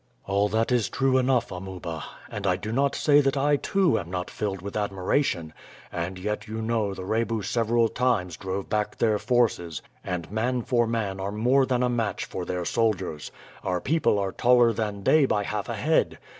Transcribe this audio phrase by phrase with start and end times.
[0.25, 4.09] "All that is true enough, Amuba, and I do not say that I, too, am
[4.09, 5.53] not filled with admiration,
[5.91, 10.87] and yet you know the Rebu several times drove back their forces, and man for
[10.87, 13.31] man are more than a match for their soldiers.
[13.63, 16.17] Our people are taller than they by half a head.